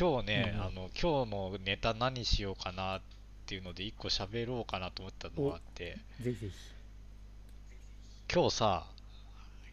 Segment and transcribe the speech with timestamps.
[0.00, 0.66] 今日ね、うんうん。
[0.66, 3.00] あの今日のネタ何しようかなっ
[3.44, 5.98] ていうので一個喋ろうかなと思ったのがあって。
[6.22, 6.52] ぜひぜひ。
[8.32, 8.86] 今日さ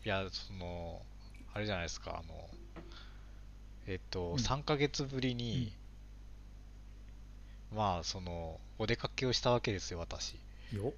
[0.06, 1.02] いやその
[1.54, 2.50] あれじゃないですかあの
[3.88, 4.36] えっと、うん。
[4.36, 5.72] 3ヶ月ぶりに、
[7.74, 10.36] まあそのお出かけをしたわけですよ私。
[10.74, 10.94] よ。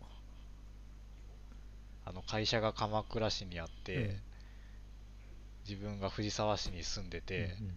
[2.03, 4.19] あの会社が鎌倉市にあって、うん。
[5.69, 7.75] 自分が藤沢市に住んでて、うん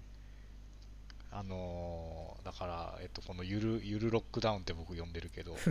[1.32, 5.56] あのーだから、えっと、このゆるゆるロックダウンって僕呼んでるけど。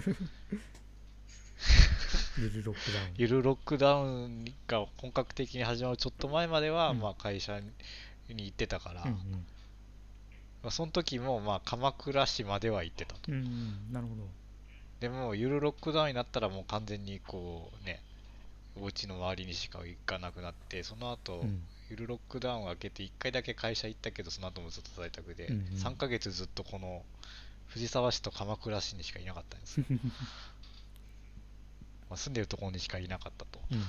[2.40, 3.14] ゆるロックダウン。
[3.18, 7.00] ゆるロックダウンが本格的に始まるちょっと前までは、うん。
[7.00, 9.12] まあ、会社に行ってたから、うん
[10.64, 13.32] まあ、その時もまあ鎌倉市までは行ってたと。
[13.32, 13.94] うんうんうん。
[13.94, 14.28] なるほど。
[15.02, 18.02] でもゆるロックダウンになったらもう完全にこうね
[18.76, 25.64] お家の周りにしか行かなくなってその後、うんゆるロックダウンを明けて1回だけ会社行ったけどその後もずっと在宅で、うんうん。
[25.78, 27.04] 3ヶ月ずっとこの
[27.68, 29.80] 藤沢市と鎌倉市にしかいなかったんです。
[29.82, 29.86] よ、
[32.10, 33.60] まあ、住んでるところにしかいなかったと。
[33.72, 33.80] うん。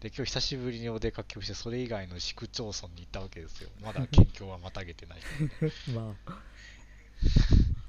[0.00, 3.70] で今日久しぶりにお出かけをしてそれ以外の市区町村に行ったわけですよ。
[3.80, 5.26] まだ県境はまたげてないか
[5.60, 6.42] らねまあ。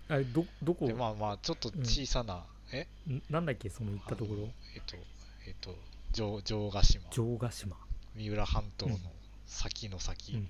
[0.09, 2.88] あれどどこ、でまあまあちょっと小さな、え？
[3.09, 4.49] んなんだっけその行ったところ？
[4.75, 4.97] えっと
[5.47, 5.75] えっと
[6.14, 7.11] 城城ヶ島。
[7.11, 7.75] 城ヶ島。
[8.16, 8.95] 三浦半島の。
[8.95, 9.02] うん
[9.54, 10.48] 先の先、うん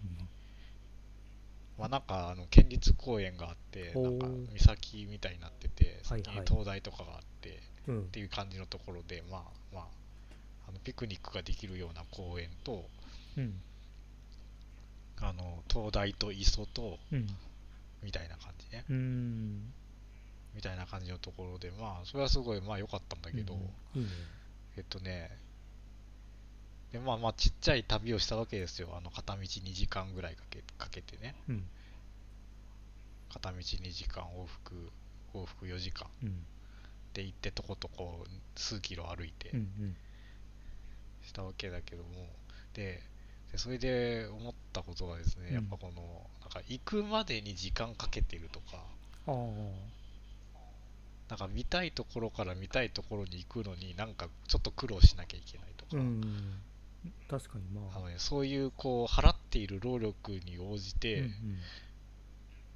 [1.77, 4.07] まあなんかあの県立公園があってほう。
[4.09, 7.59] んなか岬みたいになってて先に灯台とかがあって
[7.91, 9.41] っていう感じのところでまあ
[9.73, 9.85] まあ
[10.69, 12.85] あのピクニックができるような公園と
[13.37, 13.59] うん。
[15.21, 17.27] あの灯台と磯とうん。
[18.03, 18.83] みたいな感じね。
[18.89, 19.73] うん。
[20.53, 23.57] みたいな感じのところでまあそれはすごいまあ良かったんだけど、
[24.77, 25.31] えっとね
[26.93, 28.89] でまあまあちっちゃい旅をしたわけですよ。
[28.95, 31.33] あの片道2時間ぐらいかけかけてね。
[31.49, 31.63] うん。
[33.33, 34.91] 片道2時間往復
[35.33, 36.07] 往復4時間。
[36.21, 36.45] うん。
[37.15, 38.23] で行ってとことこ
[38.55, 39.51] 数キロ歩いて。
[41.23, 42.09] したわけだけども、
[42.73, 43.01] で
[43.51, 45.53] でそれで思ったことがですね、うん。
[45.55, 46.01] やっぱこの
[46.41, 48.77] なんか行くまでに時間かけてるとか。
[51.29, 56.21] なんか見たいところから見たいところに行くのになんかちょっと苦労しなきゃいけないとか、うん
[57.29, 57.97] 確かにまあ。
[57.97, 61.31] あのね、そういうこう払っている労力に応じて、うんうん。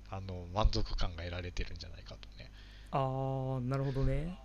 [0.09, 2.49] あの満足感が得られてるんじゃないかとね、
[2.91, 4.39] ああなるほどね。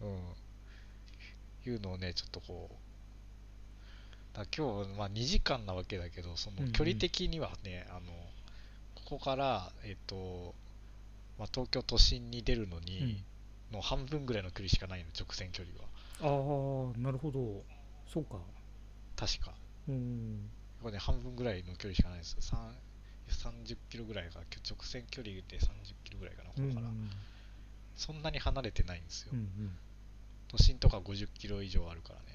[0.00, 6.66] うん、いうのをねちょっとこうだ今日、まあ、2時間なわけだけどそうんうん。
[6.66, 8.00] の距離的にはね、あの
[8.96, 10.54] ここから、えっと
[11.38, 13.22] まあ、東京都心に出るのに、
[13.72, 15.86] の半分ぐらいの距離しかないの直線距離は。
[16.18, 17.62] ああなるほど
[18.06, 18.38] そうか。
[19.16, 19.54] 確か。
[19.88, 20.50] うん。
[20.80, 22.32] これね半分ぐらいの距離しかないです。
[22.32, 22.72] よ3
[23.28, 26.68] 30キロぐらいが直線距離で30キロぐらいかなこうん。
[26.68, 26.86] こから、
[27.96, 29.78] そんなに離れてないんですよ、うんうん。
[30.48, 32.26] 都心とか50キロ以上あるからね。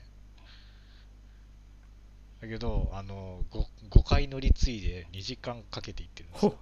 [2.41, 6.51] だけどあの 5, 5回乗り継いで2時間かけて行ってるんですよ。
[6.51, 6.57] ほ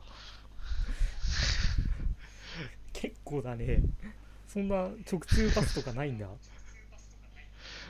[2.94, 3.82] 結構だね。
[4.48, 6.28] そんな直通バスとかないんだ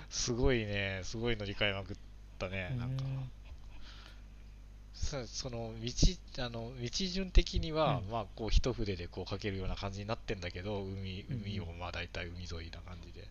[0.10, 1.96] すごいねすごい乗り換えまくっ
[2.38, 3.04] たねなんか。
[4.94, 8.12] さその道あの道順的には、うん。
[8.12, 13.28] まあこう一筆でこうかけるような感じになってんだけど海海をまあ大体海沿いな感じで。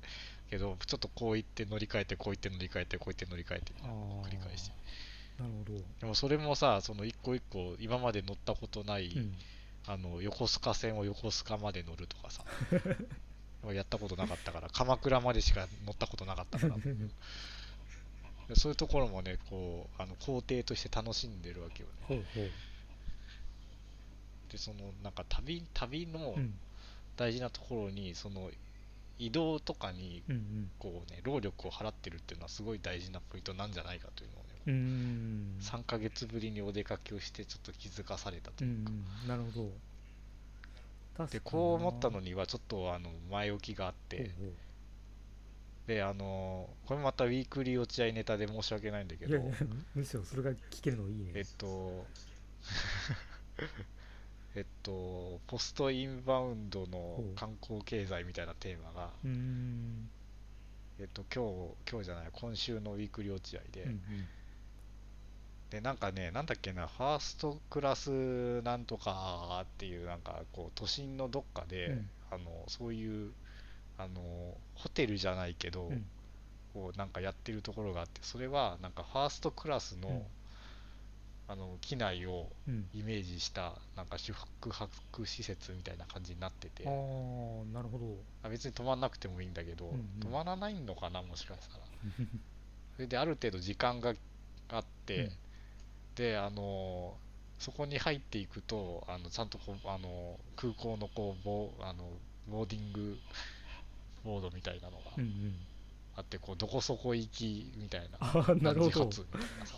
[0.51, 3.73] けどちょっとこう行って乗り換えてこう行って乗り換えてこう行って乗り換えて
[4.27, 4.73] 繰り返し
[5.39, 5.79] なるほど。
[6.01, 9.35] でもそれもさその一個一個今まで乗ったことない、うん。
[9.87, 12.45] あの横須賀線を横須賀まで乗るとかさ
[13.73, 16.77] やったことなかったから 鎌倉までしか乗ったことなかったから。
[16.77, 21.95] で そういうところもねこうあの工程として楽しんでるわけよね。
[22.07, 22.51] ほうほう。
[24.51, 26.59] でそのなんか旅旅のうん。
[27.17, 28.49] 大事なところにその
[29.19, 30.71] 移動とかにうんうん。
[30.79, 35.59] こうね労力を払ってるっていうのはすごい大事なポイントなんじゃないかというのをね、うーん。
[35.61, 39.69] 3ヶ月ぶりにお出かけをしてちょっと気づかされたとうんいうか、うんなるほど。
[39.69, 39.73] 確
[41.27, 44.53] でこう思ったのににはちょっとあの前置きがあって、ほうほ
[45.87, 49.57] であのこれまたウィークリー落合ネタで申し訳ないんだけどういやいや
[49.95, 51.33] むしろそれが聞けるのいいね。
[51.35, 52.07] えっと
[54.55, 59.11] えっとポストインバウンドの観光経済みたいなテーマが、
[60.99, 63.99] えっと今日今日じゃない今週のウィークリー落合で、うんうん
[65.71, 72.11] でなんかねなんだっけなファーストクラスなんとかっていうなんかこう都心のどっかで、うん。
[72.31, 73.33] あのそういう
[73.97, 74.21] あの
[74.75, 76.05] ホテルじゃないけど、うん。
[76.75, 80.23] こうなんかやってるところがあってそれはなんかファーストクラスの、うん。
[81.51, 82.87] あの機内をうん。
[82.95, 84.37] イメージしたなんか宿
[84.71, 86.85] 泊施設みたいな感じになってて。
[86.87, 86.93] ああ
[87.75, 88.17] なるほど。
[88.43, 90.21] あ別に泊まんなくてもいいんだけど、うんうん。
[90.21, 91.85] 泊まらないのかなもしかしたら。
[92.97, 94.15] それである程度時間が
[94.71, 95.33] あって、うん
[96.19, 97.15] であの
[97.61, 102.05] そこに入っていくとあのちゃんとこうあの空港のこうボあの
[102.49, 103.17] ボーディング
[104.25, 105.55] ボードみたいなのがうんうん。
[106.17, 109.01] あってこうどこそこ行きみたいなああなるほど。
[109.01, 109.75] 何時発みたいなさ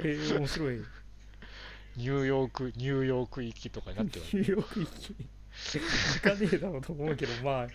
[0.00, 0.76] えー、面白い。
[0.76, 0.82] ニ
[1.96, 4.36] ニューヨークニューヨーク行きとかになってるわけ。
[4.36, 5.14] ューヨーク行き。
[6.14, 7.66] 行かねえだろうと思うけどまあ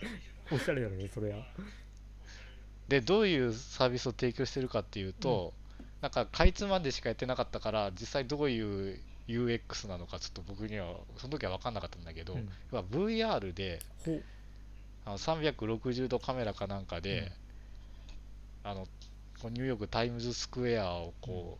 [0.52, 1.44] おしゃれだねそれは。
[2.86, 5.52] でどういうサービスを提供してるかっていうと、
[6.00, 12.48] なんかかいつまんでしかやってなかったから実際どういう UX なのかちょっと僕にはその時は分かんなかったんだけど、うん。
[12.72, 13.80] VR で
[15.04, 17.32] あの360度カメラかなんかで、
[18.64, 18.86] あの
[19.40, 21.58] こうニューヨークタイムズスクエアをこ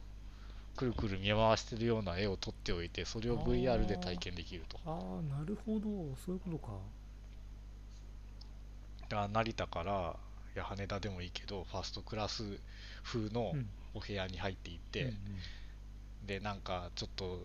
[0.75, 4.79] う、くるくる見回してるような絵を撮っておいてそれを VR で体験できると。
[4.87, 5.88] ああなるほど。
[6.25, 6.73] そういうことか。
[9.29, 10.17] 成田から
[10.55, 12.58] いや羽田でもいいけどファーストクラス
[13.05, 15.14] 風のうんお部屋に入っていって、うんうん。
[16.26, 17.40] でなんかちょっと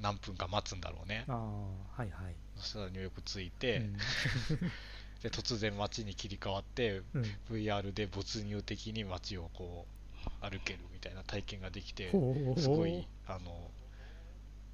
[0.00, 1.24] 何分か待つんだろうね。
[1.28, 2.34] ああはいはい。
[2.56, 3.96] そしたらニューヨーク着いて、うん。
[5.22, 7.22] で突然街に切り替わってうん。
[7.50, 9.98] VR で没入的に街をこう
[10.40, 12.10] 歩けるみたいな体験ができて
[12.56, 13.70] すごいあの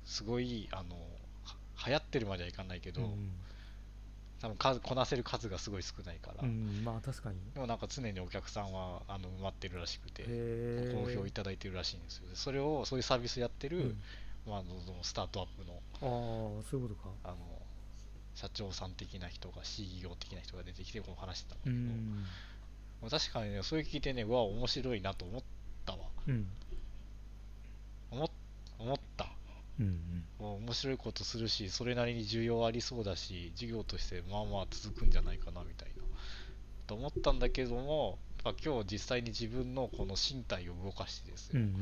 [0.05, 0.97] すごいあの
[1.45, 1.57] は
[1.87, 3.31] 流行ってるまではいかないけど、うん
[4.45, 7.37] 多分数こなせる数がすごい少ないから、うんまあ確かに。
[7.55, 10.25] でもなんか常にお客さんはあの埋まってるらしくて
[10.93, 12.29] 好評いただいてるらしいんですよ。
[12.29, 14.03] でそれをそういうサービスやってる、うん。
[14.47, 17.09] まあ、あのスタートアップのああそういうことか。
[17.25, 17.37] あの
[18.35, 22.25] 社長さん的な人が CEO 的な人が出てきてこう話してたんだけうど、ん。
[23.01, 25.43] まあ確かにねそれ聞いてねうわ面白いなと思っ
[25.87, 26.01] たわ。
[26.29, 26.47] うん。
[28.11, 28.31] 思っ
[28.79, 29.34] 思った
[29.81, 36.05] うんもう面白いことするしそれなりに需要ありそうだし事業としてまあまあ続くんじゃないかなみたいな。
[36.87, 41.73] と思ったんだけどもやっぱ今日実際に自分のこの身体を動かしてですよ、うんうん。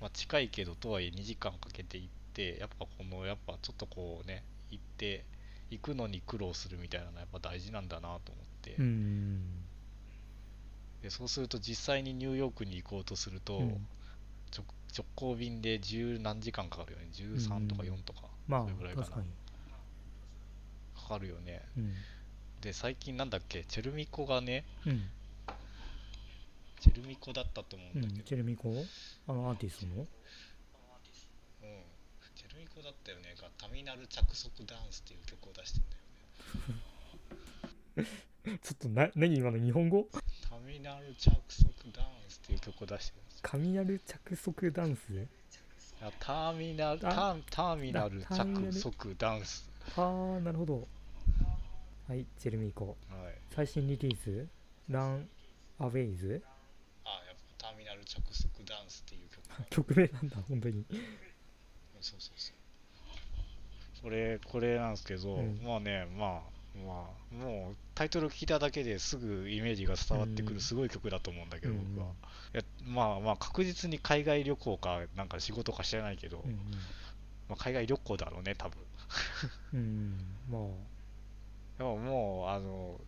[0.00, 5.24] まあ、近いけどとはいえ2時間かけて行ってやっぱこのやっぱちょっとこうね行って
[5.70, 9.42] 行くのに苦労するみたいなのはやっぱ大事なんだなと思って、うん
[11.02, 13.86] でそうすると実際にニューヨークに行こうとすると、うん
[14.90, 17.08] 直直行便で十何時間かかるよね。
[17.12, 18.22] 13とか4とか。
[18.48, 19.06] まそれぐらいかな。
[19.06, 19.32] あ確かに。
[21.02, 21.62] かかるよね。
[21.76, 21.94] うん。
[22.60, 23.64] で最近なんだっけ？
[23.64, 25.08] チェルミコがねうん。
[26.80, 28.72] チェルミコだったと思ううんんだけど、チェルミコ？
[29.28, 29.94] あのアーティストの？
[29.96, 30.06] うん。
[32.34, 33.34] チェルミコだったよね。
[33.40, 35.82] がタミナル着速ダンスっていう曲を出してん
[37.96, 38.56] だよね。
[38.62, 40.08] ちょっとな何今の日本語？
[40.48, 45.26] タミナル着速ダンスっていう曲を出してるんですよ雷着速ダンス？
[46.02, 48.72] あターミナルタあーターミナルあターミナル？
[48.72, 49.70] 着速ダンス。
[49.96, 50.02] あ
[50.38, 50.88] あなるほど。
[52.08, 53.34] はいチェルミコはい。
[53.54, 54.46] 最新リリース
[54.88, 55.28] ラン
[55.78, 56.42] アウェイズ
[57.04, 59.46] あやっぱターミナル着速ダンスっていう曲。
[59.48, 60.84] が 曲名なんだ本当に。
[62.00, 62.56] そうそうそう。
[64.02, 65.60] これこれなんですけど、うん。
[65.62, 70.54] まあねまあまあもうタイトル聞いただけですぐイメージが伝わってくうん。
[70.54, 72.12] るすごい曲だと思うんだけど、うん僕は。
[72.54, 76.52] いやまあまあ確実に海外旅行かなんか仕事か知らないけど、うん
[77.48, 78.78] まあ、海外旅行だろうね多分。
[79.74, 80.18] うんうん。
[80.50, 80.90] まあ。
[81.78, 83.00] でももうあの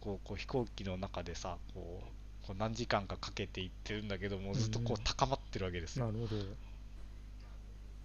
[0.00, 6.36] こうこう飛行機の中でさこうこう何時間かかけて行ってるんだけどもうずっとこうんう高まってるわけですよ、なるほど。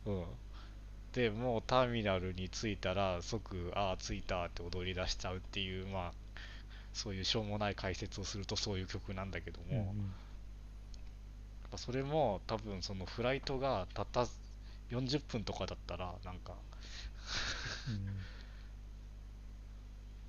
[0.05, 0.25] うん、
[1.13, 6.11] でもうターミナルに着いたら即ああ着いたって踊り出しちゃうっていうまあ
[6.93, 10.13] そういうしょうもない解説をするとそういう曲なんだけども、うん
[11.61, 14.25] やっぱそれも多分そのフライトがたった
[14.89, 16.53] 40分とかだったらなんか
[17.87, 17.99] うん。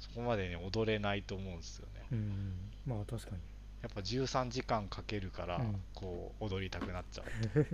[0.01, 2.07] そこまでね踊れないと思うんですよね。
[2.13, 2.55] うんうん。
[2.87, 3.39] まあ確かに。
[3.83, 5.83] やっぱ13時間かけるから、うん。
[5.95, 7.27] こう踊りたくなっちゃう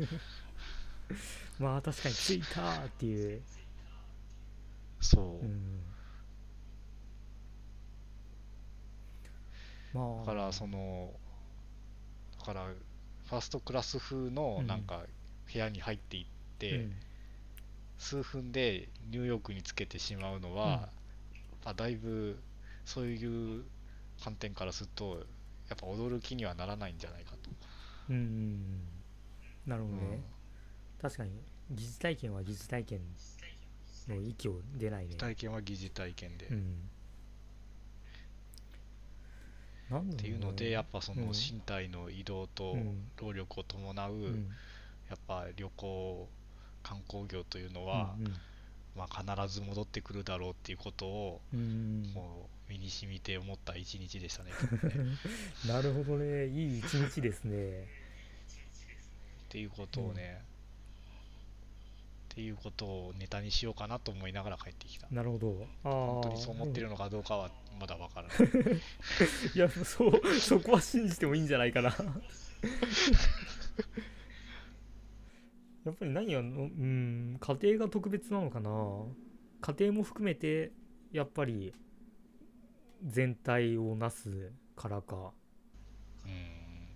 [1.58, 3.42] まあ確かに着いたーっていう、
[5.00, 5.82] そう、うん、
[9.92, 10.20] まあ。
[10.20, 11.12] だからその
[12.38, 14.66] だからファーストクラス風のうん。
[14.66, 15.04] なんか
[15.52, 16.26] 部屋に入っていっ
[16.58, 16.92] て、うん。
[17.98, 20.90] 数分でニューヨークにつけてしまうのは、
[21.64, 22.38] まあ、だいぶ
[22.84, 23.64] そういう
[24.22, 25.24] 観点からすると
[25.68, 27.50] やっぱ踊る気にはならないんじゃないかと、
[28.10, 28.80] うんうんうん。
[29.66, 30.35] なるほどね、うん
[31.00, 31.30] 確かに
[31.70, 33.00] 疑似体験は疑似体験
[34.08, 35.16] の域を出ないね。
[35.16, 36.90] 体験は疑似体験で、っうん。
[39.90, 40.16] なんだろね。
[40.16, 43.10] ていうのでやっぱそのうん身体の移動とうん。
[43.20, 44.48] 労力を伴う、うん。
[45.08, 46.28] やっぱ旅行
[46.82, 48.32] 観光業というのは、うん
[48.96, 54.52] まあ、必ず戻ってくるだろうっていうことを、もう身に染みて思った一日でしたね。
[55.68, 56.46] なるほどね。
[56.46, 57.82] いい一日ですね。
[57.82, 60.42] っていうことをね、
[62.36, 65.06] っていうことをネタにしようかなと思いながら帰ってきた。
[65.10, 65.66] なるほど。
[65.84, 67.50] ああ本当にそう思ってるのかどうかは
[67.80, 68.36] まだわからない。
[69.56, 71.88] いやそうそこは信じてもいいんじゃないかな。
[75.86, 78.70] やっぱり何やのうん家庭が特別なのかな。
[79.62, 80.72] 家庭も含めて
[81.12, 81.72] やっぱり
[83.02, 85.32] 全体をなすからか。
[86.26, 86.88] うん。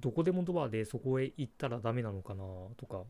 [0.00, 2.42] どこでもドアでそこへ行ったらダメなのかな
[2.76, 3.04] とか、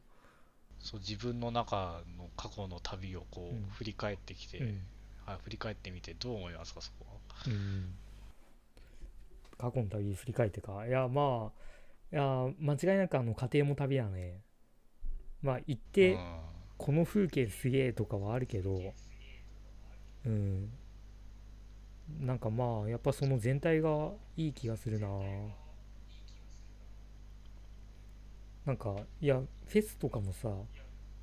[0.81, 3.69] そう自分の中の過去の旅をこう、うん。
[3.71, 4.81] 振り返ってきて、うん。
[5.27, 7.17] はい、振り返ってみてどう思いますかそこは？
[7.47, 7.95] うん、
[9.59, 10.87] 過去の旅振り返ってか？
[10.87, 11.53] いやま
[12.13, 14.41] あいや間違いなくあの家庭も旅だね。
[15.43, 16.41] まあ行って、うん。
[16.79, 18.81] この風景すげえとかはあるけど
[20.25, 20.73] うん。
[22.21, 25.07] なんかまあやっぱその全体がいい気がするな
[28.67, 30.49] なんかいやフェスとかもさ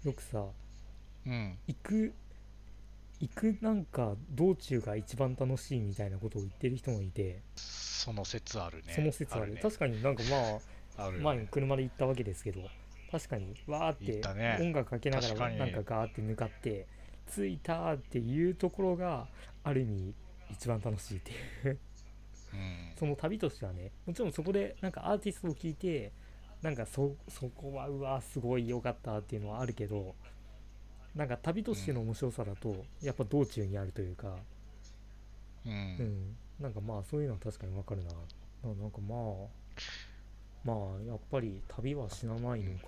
[0.03, 0.45] よくさ
[1.25, 1.57] うん。
[1.67, 2.13] 行く
[3.19, 8.93] 行くなんか道中が一番楽しいみたいなことを言ってる人もいて、その説あるね。
[8.93, 9.59] その説あるね。
[9.61, 10.23] 確かになんか
[10.97, 11.19] まあね。
[11.19, 12.61] 前に車で行ったわけですけど
[13.11, 16.87] 確かにわーって音楽かけながらになんかガーって向かって
[17.33, 19.27] 着いたっていうところが
[19.63, 20.13] ある意味
[20.51, 21.35] 一番楽しいってい
[21.71, 21.79] う。
[22.53, 22.93] うん。
[22.97, 26.11] その旅としてはねもちろんそこでなんかアーティストを聴いて
[26.61, 30.15] なんかそそこはうわすごい良かったっていうのはあるけど
[31.15, 34.35] なんか旅としての面白さだとやっぱ道中にあるというか
[35.65, 35.73] うん。
[35.73, 38.11] うん、なんかまあそういうのは確かにわかるな。
[38.63, 39.67] ななんかまあ
[40.63, 42.87] まあやっぱり旅は死なないのか。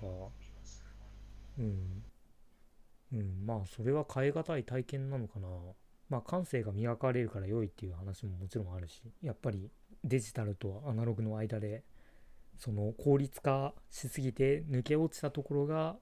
[1.58, 2.02] うん。
[3.12, 3.46] うん。
[3.46, 5.48] まあそれは変え難い体験なのかな。
[6.08, 9.70] まあ感性が磨かれるから良いっていう話ももちろんあるしやっぱり
[10.02, 11.84] デジタルとアナログの間で
[12.60, 15.96] その効率化しすぎて抜け落ちたところが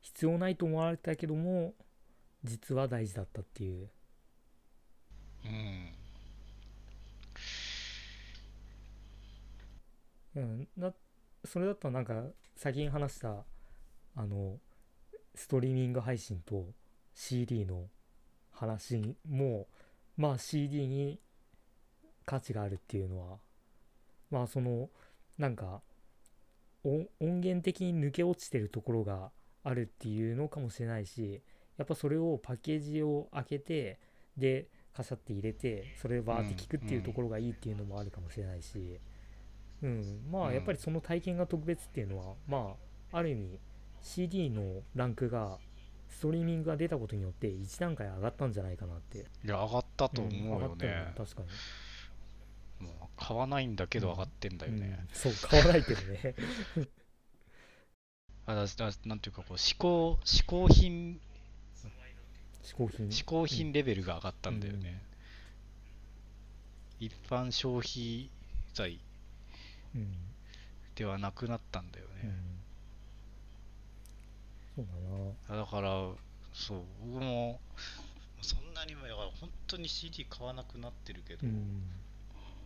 [0.00, 1.74] 必要ないと思われたけども
[2.42, 3.90] 実は大事だったっていう。
[5.44, 5.92] うん。
[10.34, 10.94] うん、な
[11.44, 12.24] それだったらなんか
[12.56, 13.44] 先に話した
[14.16, 14.58] あの
[15.34, 16.68] ストリーミング配信と
[17.14, 17.88] CD の
[18.50, 19.66] 話も
[20.16, 21.20] まあ CD に
[22.24, 23.36] 価値があるっていうのは
[24.30, 24.88] まあその
[25.38, 25.82] なんか
[26.84, 29.30] 音音源的に抜け落ちてるところが
[29.64, 31.42] あるっていうのかもしれないし
[31.76, 33.98] やっぱそれをパッケージを開けて
[34.36, 39.00] でカシャって入れてそれをバーって聞くっていうところがいいっていうのもあるかもしれないし、
[39.82, 40.46] うん、まうん。
[40.48, 42.76] あやっぱりその体験が特別っていうのはま
[43.12, 43.58] あある意味
[44.02, 45.58] CD のランクが
[46.08, 49.18] ストリーミングが出たことによって1段階上がったんじゃないかなって。
[49.18, 51.48] いや上がったと思うよん上がったよねね、確かに、
[53.22, 55.08] 買わないんだけど上がってんだよね、うん。
[55.14, 56.34] そう買わないけどね。
[58.46, 61.20] あだだなんていうかこう嗜好嗜好品。
[62.64, 63.08] 嗜好品？
[63.10, 65.00] 嗜好品レベルが上がったんだよね、
[66.98, 68.28] 一般消費
[68.72, 68.98] 財
[69.94, 70.08] うん、
[70.96, 72.12] ではなくなったんだよね、
[74.76, 75.60] うん、そうだな。
[75.60, 75.90] あだから
[76.52, 77.60] そう僕も
[78.40, 79.02] そんなにも
[79.40, 81.82] 本当に CD 買わなくなってるけど、うん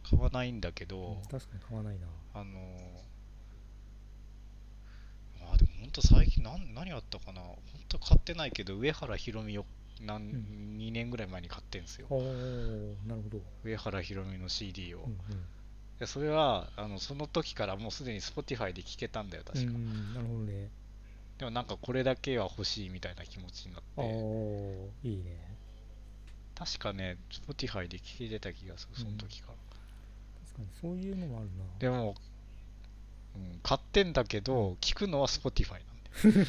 [0.08, 2.06] 買わないんだけど、確かに買わないな。
[2.34, 3.06] あのー
[5.52, 7.40] あでも本当最近なん何あったかな？
[7.40, 7.56] 本
[7.88, 9.64] 当買ってないけど上原ひろみを
[10.04, 10.76] なん、ん。
[10.78, 12.06] 2年ぐらい前に買ってんですよ。
[12.10, 12.20] おお
[13.06, 20.68] なるほど、上原ひろみの CD を、うんうそれはあのその時からもうすでに Spotify で聴けたんだよ確か、うん、なるほどね。
[21.38, 25.08] でもなんかこれだけは欲しいみたいな気持ちになって。
[25.08, 25.56] いいね。
[26.54, 29.65] 確かね Spotify で聴けてた気がするその時から、確
[30.56, 31.64] かにそういうのもあるな。
[31.78, 32.14] でも、
[33.36, 35.80] うん、買ってんだけど聞くのは Spotify なん
[36.32, 36.40] だ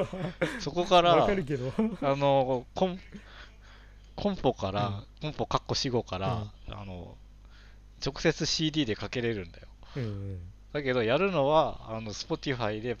[0.00, 0.06] よ。
[0.60, 1.72] そこからわかるけど。
[2.02, 2.98] あのコン
[4.14, 7.16] コンポから、コンポカッコ死後から、あの
[8.04, 9.68] 直接 CD でかけれるんだよ。
[9.96, 10.40] うんうん。
[10.72, 12.96] だけどやるのはあの Spotify で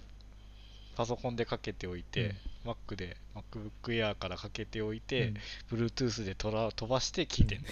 [0.96, 2.34] パソコンでかけておいて、
[2.64, 5.32] Mac で MacBook Air からかけておいて、
[5.70, 5.78] うん。
[5.78, 7.64] Bluetooth でとら飛ばして聞いてん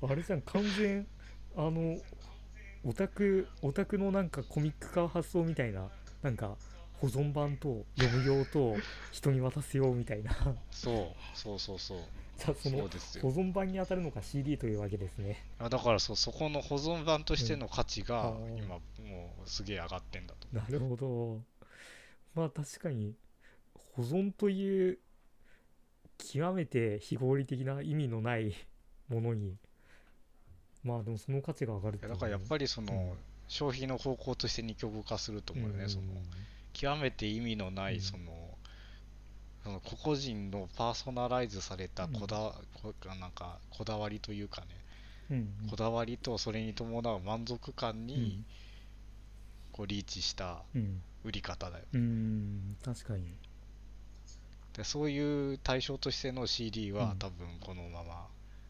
[0.00, 1.06] の、 あれじゃん完全
[1.56, 1.98] あの
[2.84, 5.88] オタクオタクのなんかコミック化発想みたいな
[6.22, 6.56] なんか
[7.00, 8.76] 保存版と読む用と
[9.12, 10.32] 人に渡す用みたいな。
[10.70, 11.98] そうそうそうそう
[12.38, 15.44] じゃあそのそうです保よ存版に当たるのか CD というわけですね。
[15.58, 18.80] あだからそうそこの保存版としての価値がうん今も
[19.44, 20.48] うすげえ上がってんだと。
[20.56, 21.40] なるほど。
[22.34, 23.14] まあ確かに
[23.96, 24.98] 保存という
[26.18, 28.54] 極めて非合理的な意味のない
[29.08, 29.56] ものに
[30.84, 33.12] まあでもその価値が上がるだからやっぱりその、うん。
[33.48, 35.88] 消費の方向として二極化すると思うよね、うん。
[35.88, 36.04] その
[36.74, 38.00] 極めて意味のない、うん
[39.68, 44.66] その個々人のパーソナライズされたこだ,、こなんかこだわりというかね、
[45.30, 45.36] うん。
[45.36, 48.44] うんこだわりとそれに伴う満足感うにん。
[49.72, 51.02] こうリーチしたうん。
[51.22, 51.84] 売り方だよ。
[51.92, 52.76] うん。
[52.82, 53.24] 確かに。
[54.72, 57.18] でそういう対象としての CD は、うん。
[57.18, 58.26] 多分このまま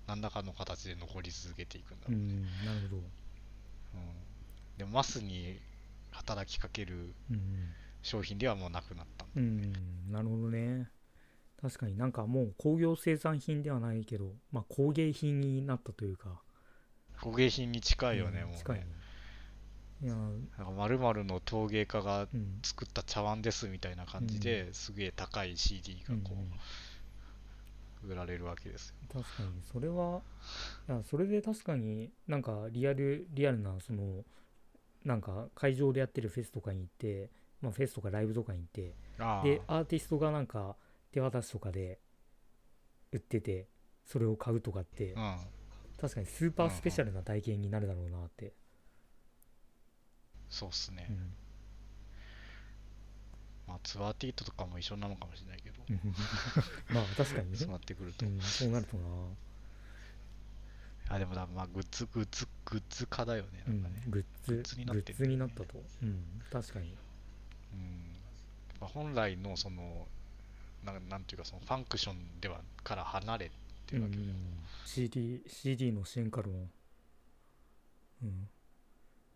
[0.09, 2.67] 何らかの形で残り続けていくんだろうね、うん。
[2.67, 2.97] なるほど。
[2.97, 3.09] うん。
[4.79, 5.61] でマスに
[6.11, 7.39] 働きかけるうん
[8.09, 9.27] 商品ではもうなくなった。
[9.37, 9.73] うん
[10.11, 10.89] なるほどね。
[11.61, 16.41] 確かになんかもう工業生産品ではないけどまあ工芸品になったというか。
[17.21, 18.85] 工芸品に近いよね、もううん近いね。
[18.85, 18.91] ね
[20.01, 26.47] いやなんかの陶芸家がうん作った茶碗ですみたいな感じで、すげえ高い CD がこうんうん。
[26.47, 28.95] う売られるわけですよ。
[29.13, 29.49] 確かに。
[29.73, 30.23] それは
[30.89, 34.25] いやそれで確かになんかリアルリアルなその
[35.05, 38.95] なんか会場でやってるフェスとかに行って、まあ、フェスとかライブとかに行って
[39.43, 40.77] でアーティストがなんか
[41.13, 41.99] 手渡しとかで
[43.13, 43.67] 売ってて
[44.05, 45.37] それを買うとかってうん、
[46.01, 48.53] 確かにスーパースペシャルな体験になるだろうなって、
[50.49, 51.07] そうっすね。
[51.11, 51.17] うん。
[53.67, 55.83] まあツアーティートとかも一緒なのかもしれないけど、
[56.95, 57.57] まあ確かにね。
[57.57, 58.25] そうなってくると。
[58.27, 59.05] うん、そうなるとな、
[61.11, 63.65] あでもだまあグッズグッズグッズ化だよね。
[63.67, 66.97] うんなんかね、グッズグッズになってるグッズになったと、うん、確かに
[67.73, 68.17] うん。
[68.81, 70.07] まあ、本来のその
[70.85, 73.51] なんなんていうかそのファンクションではから離れ
[73.87, 74.17] てるわけ。
[74.17, 74.35] で、うん。
[74.87, 76.69] CD, CD の支援カルも
[78.23, 78.49] うん。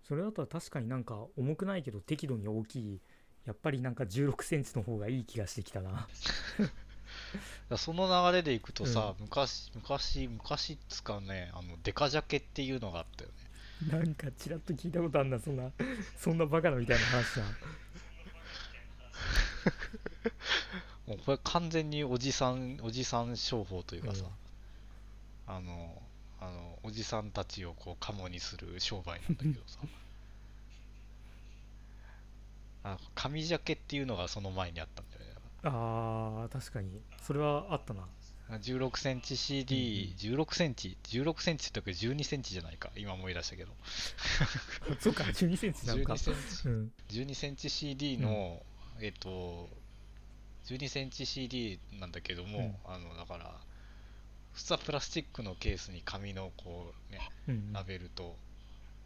[0.07, 3.01] それだと確かになんか重くないけど適度に大きい
[3.47, 6.09] やっぱりなんか1 6センチの方がいい気がしてきたな。
[7.77, 13.99] その流れでいくとさ、昔昔昔っつかねあのデカジャケっていうのがあったよね。
[13.99, 15.71] なんかちらっと聞いたことあんなそんな
[16.17, 17.43] そんなバカなみたいな話だ
[21.07, 24.25] もうこれ完全におじさんおじさん商法というかさ、
[25.49, 25.55] うん。
[25.57, 26.03] あの
[26.41, 29.79] あのおじさんたちをこうカモにする商売なんだけどさ。
[32.85, 35.33] あ紙ジャケっていうのがその前にあったんだよね。
[35.63, 37.01] あー確かに。
[37.23, 38.09] それはあったな。
[38.59, 42.07] 16センチ CD、16センチ、16センチって言ったけ？
[42.09, 43.73] ど12センチじゃないか、今思い出したけど、
[45.01, 46.15] そうか12センチなんか。
[46.15, 46.69] 12センチ。
[46.69, 46.93] うん。
[47.09, 48.63] 12センチ CD の、
[49.03, 49.69] えっと、
[50.67, 53.53] 12センチ CD なんだけども、あのだから、
[54.53, 58.37] 普通はプラスチックのケースに紙のこう、ね、うんラベルと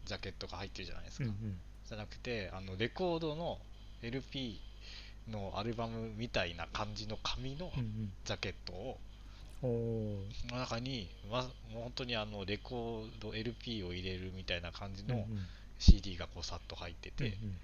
[0.05, 1.25] ジャケットが入ってるじゃないですか。
[1.25, 1.59] うんうん。
[1.87, 3.57] じゃなくて、あのレコードの
[4.03, 4.61] LP
[5.29, 8.99] のアルバムみたいな感じの紙のうんジャケットを、
[9.63, 10.51] うんおー。
[10.51, 11.41] の中に、ま、
[11.73, 15.47] もう本当にあのレコード LP を入れるみたいな感じのうんうん。
[15.79, 17.57] CD がこうさっと入ってて、うん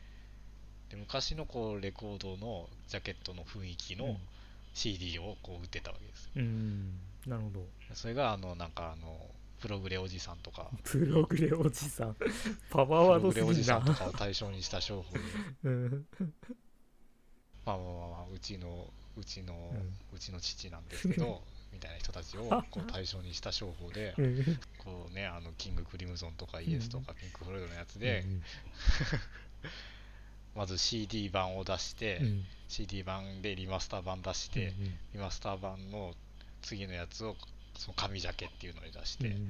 [0.89, 4.00] で昔のこうレコードのジャケットの雰囲気うん。
[4.00, 4.17] の
[4.74, 6.32] CD をこう売ってたわけですよ。
[6.38, 6.43] うん。
[6.43, 7.65] うんなるほど。
[7.93, 9.17] それがあのなんかあの
[9.62, 10.69] プログレおじさんとか。
[10.84, 12.15] プログレおじさん。
[12.69, 15.22] パワープワードログレおじさんとかを対象にした商法で
[15.63, 16.08] うん。
[17.65, 19.54] まあまあまあまあうちのうちの、
[20.12, 24.60] ううちの父なんですけど みたいな人たちをこう対象にした商法でうん。
[24.80, 28.43] こうねあのキングクリムゾンとかイエスとかピンク・フロイドのやつで、うん
[30.56, 32.46] まず CD 版を出して、うん。
[32.68, 34.74] CD 版でリマスター版出して、
[35.13, 36.13] リマスター版の
[36.62, 37.36] 次のやつを
[37.78, 39.48] その紙ジャケっていうのに出して、うんうん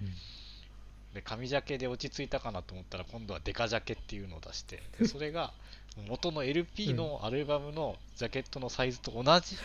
[1.13, 5.54] で紙ジャケで落ち着いたかなと思ったら今度はデカジャケっていうのを出してでそれが
[6.10, 9.56] 元の LP のアルバムのジャケットのサイズと同じ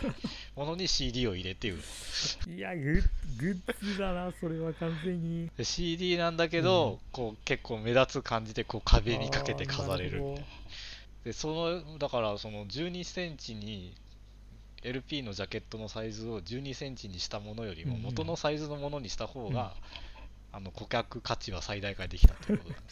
[0.55, 1.81] ものに CD を入れて売る。
[2.55, 3.01] いやグ
[3.41, 5.49] ッズだなそれは完全に。
[5.57, 10.43] で CD なんだけど、こう結構目立つ感じでこう壁にかけて飾れるあーなほ
[11.23, 13.95] でそのだからその12センチに
[14.83, 18.03] LP のジャケットのサイズを12センチにしたものよりもうんうん。
[18.05, 19.73] 元のサイズのものにした方が、
[20.51, 22.89] あの顧客価値は最大化できたということなんで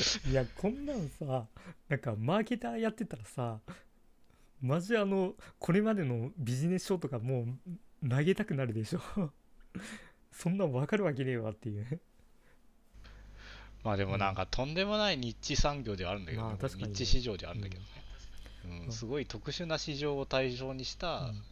[0.00, 0.24] す。
[0.24, 1.46] ど いやこんなんさ
[1.88, 3.60] なんかマーケターやってたらさ
[4.60, 7.46] マジあのこれまでのビジネス書とかも
[8.02, 9.00] う投げたくなるでしょ。
[10.32, 11.84] そんなん分かるわけねえわっていう。
[11.84, 11.98] ね
[13.82, 16.48] まあでもなんかとんでもないニッチ産業ではあるんだけど、ね。
[16.48, 16.88] まあ確かにね。
[16.88, 17.86] ニッチ市場ではあるんだけどね、
[18.64, 18.86] うん。
[18.86, 18.92] うん。
[18.92, 21.42] すごい特殊な市場を対象にしたうん。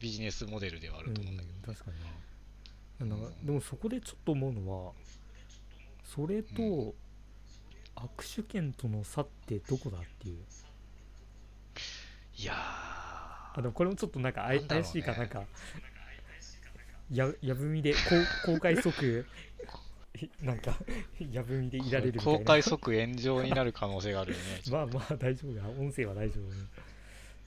[0.00, 1.90] ビジネスモデルではあると思うんだけど、うん確か
[3.00, 4.92] にななんかでもそこでちょっと思うのは
[6.04, 6.94] それとう
[7.96, 10.38] 握手券との差ってどこだっていう。
[12.36, 15.12] いやあでもこれもちょっとなんか怪しいか。
[15.12, 15.44] なんか
[17.10, 17.98] ややぶみでこ
[18.44, 19.24] う公開即
[20.42, 20.76] なんか
[21.32, 22.38] やぶみでいられるみたいな。
[22.38, 24.44] 公開即炎上になる可能性があるよね。
[24.70, 25.68] まあまあ大丈夫だ。
[25.68, 26.50] 音声は大丈夫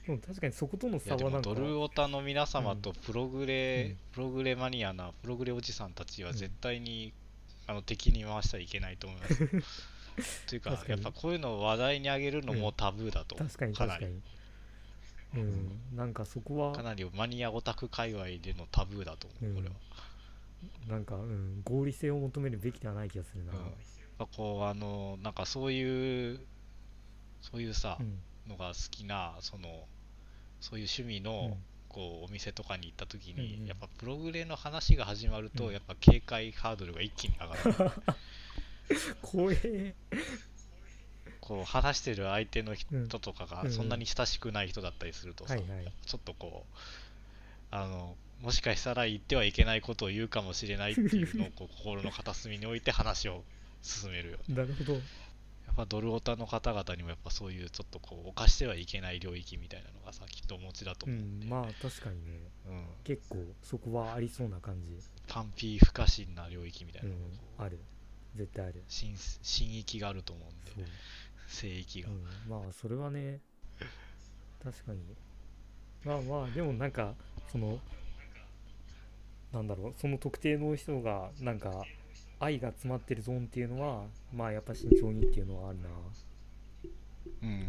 [0.06, 1.40] でも確かにそことの差はなんか。
[1.42, 3.98] ドルオタの皆様とプログレ、うん。
[4.12, 6.36] プログレマニアなプログレおじさんたちはうん。
[6.36, 7.12] 絶対に、
[7.66, 9.48] あの敵に回してはいけないと思います。
[10.48, 14.20] というかやっぱこういうのを話題に上げるのもタブーだと思う、確かに確かに。
[15.36, 15.80] うん。
[15.94, 16.72] なんかそこは。
[16.72, 19.74] かなりマニアオタク界隈でのタブーだと思う、うんこれは。
[20.88, 23.52] なんか、うん、合理性を求めるべきではない気がするな。
[23.52, 23.58] うん。
[23.58, 23.70] ま
[24.20, 26.40] あこうあのなんかそういう
[27.40, 28.18] そういうさ、うん。
[28.48, 29.84] のが好きなその
[30.60, 31.56] そういう趣味うの、ん。
[31.88, 33.66] こうお店とかに行った時に、うんうん。
[33.66, 35.72] やっぱプログレの話が始まると、うん。
[35.72, 37.92] やっぱ警戒ハードルが一気に上がる。
[39.22, 39.94] 怖え。
[41.40, 43.66] こう話してる相手の人うんとかがうん。
[43.68, 43.72] うん。
[43.72, 45.92] そんなに親しくない人だったりするとさ、はいはい。
[46.04, 46.76] ちょっとこう
[47.70, 53.44] あのもしかしたら言ってはいけないことを言うかもしれないっていうのを こう心の片隅に置いて話を
[53.82, 54.94] 進めるよなるほど。
[54.94, 55.00] や
[55.72, 62.40] っぱドルオタの方々にもやっぱそういうちょっとこう犯してはいけない領域みたいなのがさきっとお持ちだとう思うんで、んまあ確かにね。
[62.66, 62.86] うん。
[63.04, 64.98] 結構そこはありそうな感じ。
[65.28, 67.78] パンピー不可侵な領域みたいうな、んある。
[68.34, 68.82] 絶対ある。
[68.88, 70.90] 新新域があると思うんで
[71.48, 73.40] 聖域が、うん、まあそれはね
[74.62, 75.00] 確かに。
[76.04, 77.14] まあまあでもなんか
[77.50, 77.78] その
[79.52, 81.84] なんだろうその特定の人がなんか
[82.40, 85.88] 愛が詰まってるゾーンっていうのはまあやっぱ慎重にっていうのはあるな。
[87.42, 87.68] うん。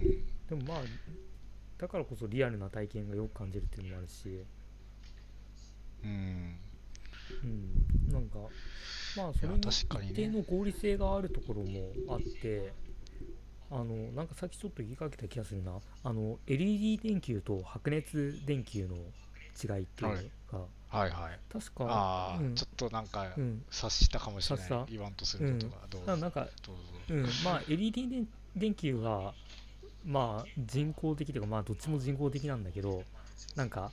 [0.50, 0.82] でもまあ
[1.78, 4.44] だからこそリアルな体験がよく感じるっていうのもあるし。
[6.04, 6.56] うん。
[7.44, 8.12] うん。
[8.12, 8.40] なんか
[9.18, 12.74] まあそれに一定の合理性があるところもあって
[13.72, 15.80] あのなんかさっきちょっと言いかけた気がするな。
[16.04, 20.10] あの LED 電球と白熱電球の違いっていうの
[20.52, 21.12] が、はいはい
[21.52, 21.86] 確か。
[21.86, 22.56] ああ、うん。
[22.56, 23.64] ちょっとなんかうん。
[23.70, 24.86] 察したかもしれない。
[24.90, 26.18] 言わんとすることが、どうぞ。
[26.18, 26.74] なんか、ど
[27.10, 29.34] うん、まあ LED 電電球は
[30.06, 33.04] まあ人工的というかまあどっちも人工的なんだけど
[33.56, 33.92] なんか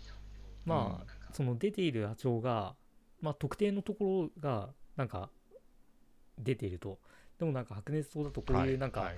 [0.66, 2.74] まあ、その出ている波長が
[3.20, 5.30] まあ特定のところがなんか
[6.38, 6.98] 出ていると。
[7.38, 9.12] でもなんか白熱灯だとこういうなんか、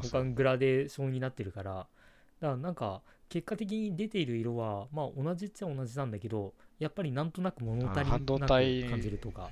[0.00, 1.72] 他のグラデーションになってるから。
[1.74, 1.88] だか
[2.40, 8.84] らなんか結果的に出ている色はまあ同じっちゃ同じなんだけどやっぱりなんとなく物足りあ半導なく体。
[8.84, 9.50] 感じるとか。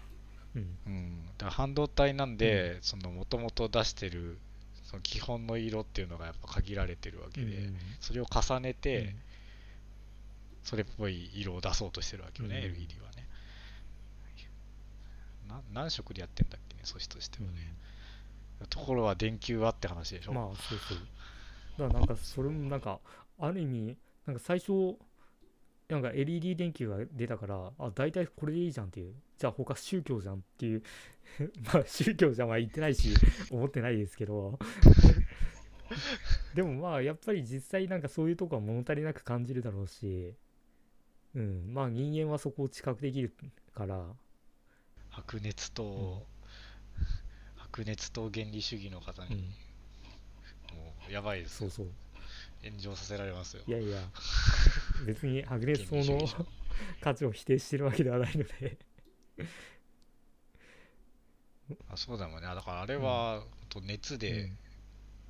[0.55, 0.79] うん。
[0.87, 4.39] うん、だから半導体なんで、その元々出してる
[4.85, 9.15] その基本の色っていうのがやっぱ限られてるわけで、うんそれを重ねて、うん。
[10.65, 12.65] それっぽい色を出そうとしてるわけよね、うん。
[12.65, 13.27] LED はね。
[15.49, 17.75] な何色でやってんだっけね素子としてはね、
[18.69, 20.99] ところは電球はって話でしょ、まあそうそう。
[21.79, 23.01] だからなんかそれもなんか
[23.39, 24.97] ある意味なんか最初
[25.93, 29.15] なんか LED 電球が出たからあ大体これでいいじゃんっていう。
[29.37, 30.83] じゃあ他宗教じゃんっていう。
[31.71, 33.15] まあ宗教じゃんは言ってないし
[33.51, 34.59] 思ってないですけど。
[36.55, 40.35] でもまあやっぱり実際なんかそういうとこは物足りなく感じるだろうし。
[41.35, 41.75] うん。
[41.75, 43.35] まあ人間はそこを知覚できる
[43.75, 44.17] から。
[45.11, 46.27] 白熱灯、
[47.57, 49.53] 白熱灯原理主義の方に、
[50.73, 50.79] うん。
[50.79, 51.69] もうやばいですよ。
[51.69, 52.02] そうそう
[52.65, 53.63] 炎上させられますよ。
[53.67, 54.01] いやいや。
[55.07, 56.47] 別に白熱灯の
[57.01, 58.79] 価値を否定してるわけではないので。
[61.89, 62.47] あそうだもんね。
[62.47, 64.53] あだからあれは、と熱で、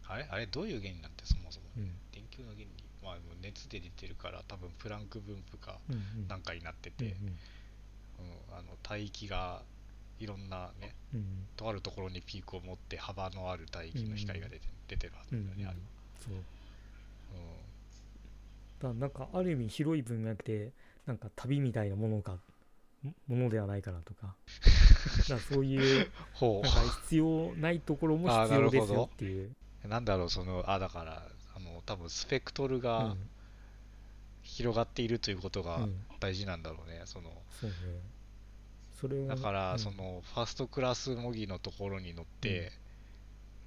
[0.07, 0.25] あれ？
[0.31, 0.47] あれ？
[0.47, 1.25] どういう原理なんて？
[1.25, 1.67] そもそも。
[1.77, 1.95] うん。
[2.11, 2.69] 電球の原理。
[3.03, 6.29] まあ熱で出てるから多分プランク分布かうんうん。
[6.29, 7.39] なんかになってうんて、うん
[8.53, 9.65] あの帯域が
[10.21, 11.49] いろんなねうんうん。
[11.57, 15.83] とあるところにピークを持って幅のある帯域の光が出て,、出てるはずうんだよね、あれは、
[16.21, 16.35] そう。
[16.35, 16.45] うん
[18.83, 20.73] だなんかある意味広い分野で
[21.07, 22.39] なんか旅みたいなものか
[23.27, 24.37] ものではないかなとか。
[25.29, 29.51] だそういうほなんか必要ないところも必要ですよっていう、
[29.85, 31.23] うなんだろうそのあだから
[31.55, 33.17] あの多分スペクトルうがん。
[34.43, 36.07] 広がっているということがうん。
[36.21, 37.31] 大事なんだろうね、その。
[37.51, 37.77] そうね。
[38.93, 39.79] それはだから、うん。
[39.79, 42.73] そのファーストクラス模擬のところに乗って、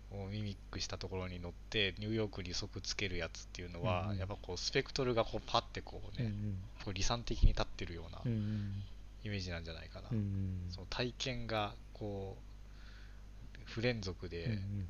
[0.09, 4.17] こうミミックしたところに乗ってニューヨークに即つけるやつっていうのは、うんうん。
[4.17, 6.57] やっぱこうスペクトルがこうパッてこうね、うんうん。
[6.83, 8.83] こう理想的に立ってるようなうんうん。
[9.23, 10.61] イメージなんじゃないかな、うんうん。
[10.69, 14.87] その体験がこう不連続で、うんうん。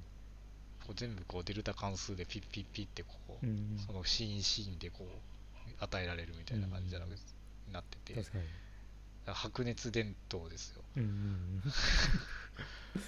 [0.86, 3.10] こう全部こうデルタ関数でピッピッピッってこ
[3.41, 3.80] う、うんうん。
[3.86, 7.10] そのシーンシーンでこう与えられるみたいな感じじゃなく
[7.71, 8.23] なってて、
[9.25, 10.82] 白熱伝統ですよ。
[10.97, 11.63] うんうん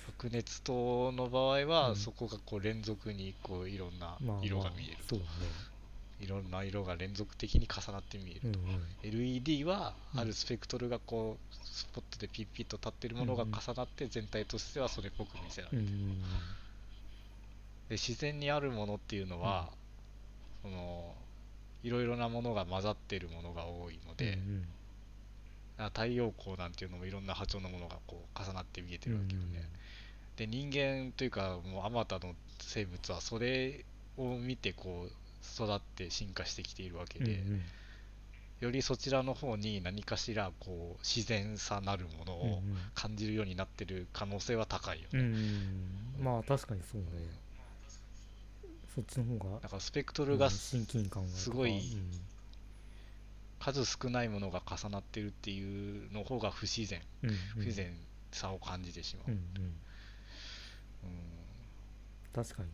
[0.07, 1.95] 白熱灯の場合は、うん。
[1.95, 5.29] そこがこう連続にこういろんな色が見えると、そうだね。
[6.19, 8.81] いろんな色が連続的に重なって見えるうんうん。
[9.03, 10.19] LED はうん。
[10.21, 16.23] あるスペクトルがこうスポットでピッピッと立ってるものが重なって全体としてはそれっぽく見せられる、うんうん
[17.89, 19.69] で自然にあるものっていうのは、
[20.61, 21.15] その
[21.83, 24.65] いろいろなものが混ざってるものが多いので、うん
[25.77, 29.69] 太陽光なんていうのもいろんな波長のものがこう重なって見えてるわけよね、
[30.35, 33.85] で人間というかもうあまたの生物はそれ
[34.17, 37.61] を見てこう育って進化してきているわけで、うんうん。
[38.59, 42.61] よりそちらの方に何かしらこう自然さなるものをうんうん。
[42.95, 47.07] 感じるようになってる可能性は高いよね、うんうんまあ確かにそうね。
[48.95, 50.75] そっちの方がだからスペクトルがす
[51.51, 52.11] ごいうん
[53.59, 57.01] 数少ないものが重なってるっていうの方が不自然。
[57.23, 57.35] うんうん。
[57.55, 57.93] 不自然
[58.31, 59.39] さを感じてしまう、うんうん。
[59.63, 59.73] うん。
[62.33, 62.69] 確かに。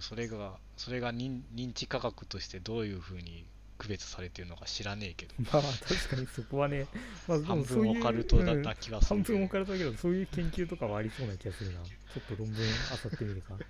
[0.00, 3.46] それがそれが認認知科学としてどういうふうに
[3.78, 5.34] 区別されてるのか知らねえけど。
[5.52, 6.86] まあ確かにそこはね、
[7.26, 9.16] まあ、で半分オカルトだうんな気がする。
[9.16, 11.80] 半けど、分オカルトだけどそういう研究とかはありそうな気がするな。
[11.84, 13.56] ちょっと論文あさってみるか。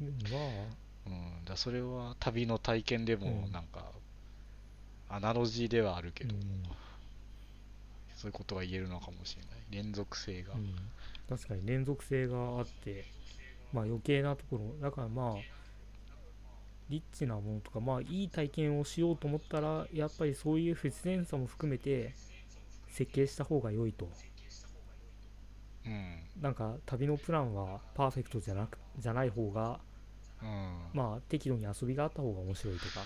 [0.00, 0.68] でも
[1.06, 3.52] うん、だそれは旅の体験でもうん。
[3.52, 3.84] なんか、
[5.08, 6.62] アナロジーではあるけまあ、ど、うん。
[8.16, 9.84] そういうことが言えるのかもしれない。
[9.84, 10.74] 連続性が、うん、
[11.28, 13.04] 確かに連続性があって
[13.72, 14.74] まあ余計なところ。
[14.80, 15.42] だからまあ
[16.88, 22.14] リッチなものとかまあいい体験をしようと思ったらやっぱりそういう不自然さも含めて
[22.88, 24.08] 設計した方が良いと。
[25.86, 26.18] うん。
[26.40, 29.87] なんか旅のプランはパーフェクトじゃなくじゃない方がうん
[30.92, 33.02] まあ適度に遊びがあった方が面白いとか。